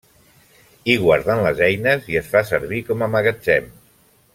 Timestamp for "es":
2.23-2.33